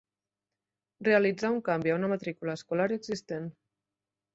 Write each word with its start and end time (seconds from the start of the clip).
Realitzar 1.09 1.53
un 1.57 1.61
canvi 1.69 1.95
a 1.95 2.01
una 2.01 2.13
matrícula 2.17 2.59
escolar 2.63 2.93
existent. 3.01 3.51